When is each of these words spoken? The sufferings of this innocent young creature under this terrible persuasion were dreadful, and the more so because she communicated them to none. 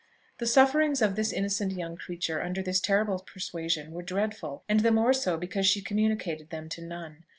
The 0.39 0.47
sufferings 0.47 0.99
of 1.03 1.15
this 1.15 1.31
innocent 1.31 1.73
young 1.73 1.95
creature 1.95 2.41
under 2.41 2.63
this 2.63 2.79
terrible 2.79 3.19
persuasion 3.19 3.91
were 3.91 4.01
dreadful, 4.01 4.63
and 4.67 4.79
the 4.79 4.89
more 4.89 5.13
so 5.13 5.37
because 5.37 5.67
she 5.67 5.79
communicated 5.79 6.49
them 6.49 6.69
to 6.69 6.81
none. 6.81 7.23